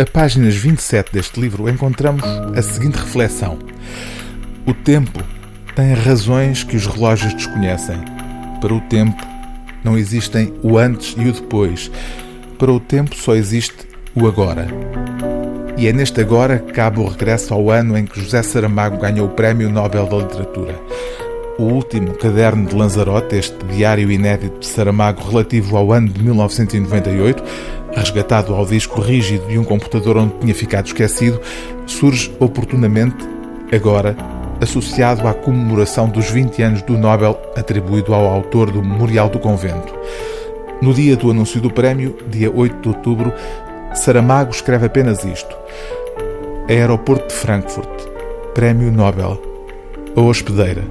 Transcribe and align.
A 0.00 0.06
páginas 0.06 0.54
27 0.54 1.12
deste 1.12 1.38
livro 1.38 1.68
encontramos 1.68 2.24
a 2.56 2.62
seguinte 2.62 2.94
reflexão: 2.94 3.58
O 4.66 4.72
tempo 4.72 5.22
tem 5.76 5.92
razões 5.92 6.64
que 6.64 6.74
os 6.74 6.86
relógios 6.86 7.34
desconhecem. 7.34 7.98
Para 8.62 8.72
o 8.72 8.80
tempo 8.80 9.22
não 9.84 9.98
existem 9.98 10.54
o 10.62 10.78
antes 10.78 11.14
e 11.18 11.28
o 11.28 11.32
depois. 11.34 11.90
Para 12.58 12.72
o 12.72 12.80
tempo 12.80 13.14
só 13.14 13.34
existe 13.34 13.86
o 14.14 14.26
agora. 14.26 14.68
E 15.76 15.86
é 15.86 15.92
neste 15.92 16.18
agora 16.22 16.60
que 16.60 16.72
cabe 16.72 16.98
o 16.98 17.06
regresso 17.06 17.52
ao 17.52 17.70
ano 17.70 17.98
em 17.98 18.06
que 18.06 18.22
José 18.22 18.42
Saramago 18.42 18.96
ganhou 18.96 19.26
o 19.26 19.32
Prémio 19.32 19.68
Nobel 19.68 20.06
da 20.06 20.16
Literatura. 20.16 20.80
O 21.60 21.64
último 21.64 22.14
caderno 22.14 22.66
de 22.66 22.74
Lanzarote, 22.74 23.36
este 23.36 23.62
diário 23.66 24.10
inédito 24.10 24.60
de 24.60 24.66
Saramago 24.66 25.28
relativo 25.28 25.76
ao 25.76 25.92
ano 25.92 26.08
de 26.08 26.22
1998, 26.22 27.44
resgatado 27.92 28.54
ao 28.54 28.64
disco 28.64 28.98
rígido 29.02 29.46
de 29.46 29.58
um 29.58 29.64
computador 29.64 30.16
onde 30.16 30.32
tinha 30.38 30.54
ficado 30.54 30.86
esquecido, 30.86 31.38
surge 31.84 32.34
oportunamente, 32.40 33.28
agora, 33.70 34.16
associado 34.58 35.28
à 35.28 35.34
comemoração 35.34 36.08
dos 36.08 36.30
20 36.30 36.62
anos 36.62 36.80
do 36.80 36.96
Nobel 36.96 37.38
atribuído 37.54 38.14
ao 38.14 38.24
autor 38.24 38.70
do 38.70 38.82
Memorial 38.82 39.28
do 39.28 39.38
Convento. 39.38 39.92
No 40.80 40.94
dia 40.94 41.14
do 41.14 41.30
anúncio 41.30 41.60
do 41.60 41.70
prémio, 41.70 42.16
dia 42.30 42.50
8 42.50 42.80
de 42.80 42.88
outubro, 42.88 43.34
Saramago 43.92 44.50
escreve 44.50 44.86
apenas 44.86 45.24
isto: 45.24 45.54
Aeroporto 46.70 47.28
de 47.28 47.34
Frankfurt, 47.34 48.08
Prémio 48.54 48.90
Nobel, 48.90 49.38
a 50.16 50.20
hospedeira, 50.22 50.82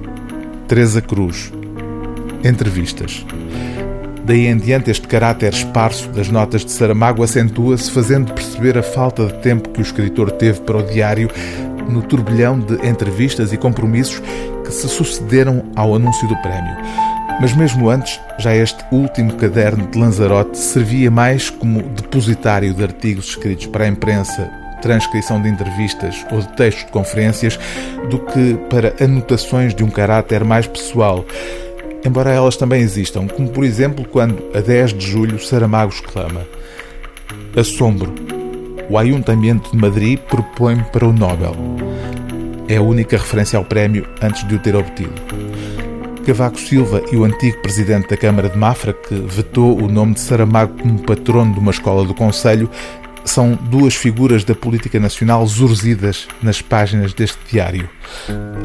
Teresa 0.70 1.02
Cruz, 1.02 1.52
entrevistas. 2.44 3.26
Daí 4.24 4.46
em 4.46 4.56
diante, 4.56 4.88
este 4.88 5.08
caráter 5.08 5.52
esparso 5.52 6.08
das 6.10 6.28
notas 6.28 6.64
de 6.64 6.70
Saramago 6.70 7.24
acentua-se, 7.24 7.90
fazendo 7.90 8.32
perceber 8.32 8.78
a 8.78 8.82
falta 8.84 9.26
de 9.26 9.32
tempo 9.40 9.70
que 9.70 9.80
o 9.80 9.82
escritor 9.82 10.30
teve 10.30 10.60
para 10.60 10.76
o 10.76 10.82
diário 10.84 11.28
no 11.88 12.02
turbilhão 12.02 12.60
de 12.60 12.86
entrevistas 12.86 13.52
e 13.52 13.56
compromissos 13.56 14.22
que 14.64 14.70
se 14.70 14.88
sucederam 14.88 15.64
ao 15.74 15.92
anúncio 15.92 16.28
do 16.28 16.36
prémio. 16.36 16.76
Mas 17.40 17.52
mesmo 17.56 17.90
antes, 17.90 18.20
já 18.38 18.54
este 18.54 18.84
último 18.92 19.34
caderno 19.34 19.88
de 19.88 19.98
Lanzarote 19.98 20.56
servia 20.56 21.10
mais 21.10 21.50
como 21.50 21.82
depositário 21.82 22.72
de 22.72 22.84
artigos 22.84 23.30
escritos 23.30 23.66
para 23.66 23.86
a 23.86 23.88
imprensa, 23.88 24.48
transcrição 24.80 25.40
de 25.40 25.48
entrevistas 25.48 26.24
ou 26.30 26.40
de 26.40 26.48
textos 26.56 26.86
de 26.86 26.92
conferências, 26.92 27.58
do 28.08 28.18
que 28.18 28.58
para 28.68 28.94
anotações 29.02 29.74
de 29.74 29.84
um 29.84 29.90
caráter 29.90 30.44
mais 30.44 30.66
pessoal, 30.66 31.24
embora 32.04 32.30
elas 32.30 32.56
também 32.56 32.82
existam, 32.82 33.26
como 33.28 33.48
por 33.48 33.64
exemplo 33.64 34.06
quando, 34.08 34.42
a 34.54 34.60
10 34.60 34.94
de 34.94 35.06
julho, 35.06 35.38
Saramago 35.38 35.92
exclama: 35.92 36.46
Assombro 37.56 38.12
o 38.90 38.98
Ayuntamiento 38.98 39.70
de 39.70 39.76
Madrid 39.76 40.18
propõe 40.18 40.82
para 40.92 41.06
o 41.06 41.12
Nobel. 41.12 41.54
É 42.66 42.76
a 42.76 42.82
única 42.82 43.16
referência 43.16 43.56
ao 43.56 43.64
prémio 43.64 44.04
antes 44.20 44.46
de 44.48 44.56
o 44.56 44.58
ter 44.58 44.74
obtido. 44.74 45.14
Cavaco 46.26 46.58
Silva 46.58 47.00
e 47.12 47.16
o 47.16 47.24
antigo 47.24 47.62
presidente 47.62 48.08
da 48.08 48.16
Câmara 48.16 48.48
de 48.48 48.58
Mafra, 48.58 48.92
que 48.92 49.14
vetou 49.14 49.80
o 49.80 49.86
nome 49.86 50.14
de 50.14 50.20
Saramago 50.20 50.76
como 50.76 50.98
patrono 50.98 51.54
de 51.54 51.60
uma 51.60 51.70
escola 51.70 52.04
do 52.04 52.14
Conselho, 52.14 52.68
são 53.24 53.54
duas 53.54 53.94
figuras 53.94 54.44
da 54.44 54.54
política 54.54 54.98
nacional 54.98 55.46
zurzidas 55.46 56.26
nas 56.42 56.60
páginas 56.62 57.12
deste 57.12 57.38
diário. 57.50 57.88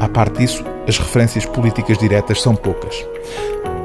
À 0.00 0.08
parte 0.08 0.38
disso, 0.38 0.64
as 0.88 0.98
referências 0.98 1.44
políticas 1.44 1.98
diretas 1.98 2.42
são 2.42 2.54
poucas. 2.54 3.04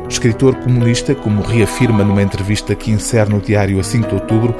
Escritor 0.09 0.55
comunista, 0.55 1.15
como 1.15 1.41
reafirma 1.41 2.03
numa 2.03 2.21
entrevista 2.21 2.75
que 2.75 2.91
insere 2.91 3.29
no 3.29 3.39
diário 3.39 3.79
a 3.79 3.83
5 3.83 4.07
de 4.09 4.15
outubro, 4.15 4.55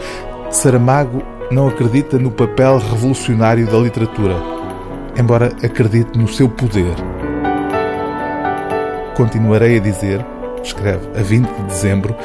Saramago 0.50 1.24
não 1.52 1.68
acredita 1.68 2.18
no 2.18 2.32
papel 2.32 2.78
revolucionário 2.78 3.66
da 3.68 3.78
literatura, 3.78 4.36
embora 5.18 5.48
acredite 5.64 6.18
no 6.18 6.28
seu 6.28 6.48
poder. 6.48 6.96
Continuarei 9.16 9.78
a 9.78 9.82
dizer, 9.82 10.26
escreve 10.64 11.08
a 11.20 11.22
20 11.22 11.48
de 11.48 11.64
dezembro, 11.64 12.16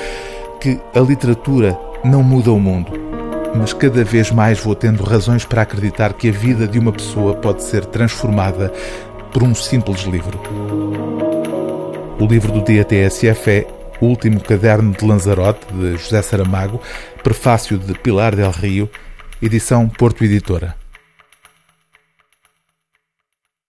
que 0.60 0.80
a 0.94 1.00
literatura 1.00 1.78
não 2.04 2.22
muda 2.22 2.52
o 2.52 2.60
mundo, 2.60 3.05
mas 3.54 3.72
cada 3.72 4.04
vez 4.04 4.30
mais 4.30 4.58
vou 4.58 4.74
tendo 4.74 5.02
razões 5.02 5.44
para 5.44 5.62
acreditar 5.62 6.12
que 6.12 6.28
a 6.28 6.32
vida 6.32 6.66
de 6.66 6.78
uma 6.78 6.92
pessoa 6.92 7.34
pode 7.34 7.62
ser 7.64 7.84
transformada 7.84 8.72
por 9.32 9.42
um 9.42 9.54
simples 9.54 10.02
livro. 10.02 10.40
O 12.18 12.26
livro 12.26 12.52
do 12.52 12.62
dia 12.62 12.84
TSF 12.84 13.50
é 13.50 13.66
O 14.00 14.06
Último 14.06 14.40
Caderno 14.40 14.92
de 14.92 15.04
Lanzarote, 15.06 15.66
de 15.72 15.96
José 15.96 16.22
Saramago, 16.22 16.80
prefácio 17.22 17.76
de 17.78 17.92
Pilar 17.98 18.34
del 18.34 18.50
Rio, 18.50 18.90
edição 19.42 19.88
Porto 19.88 20.24
Editora. 20.24 20.85